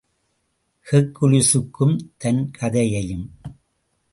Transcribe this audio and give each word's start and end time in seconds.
ஹெர்க்குலிஸுசும் 0.91 1.95
தன் 2.17 2.51
கதையையும். 2.51 3.27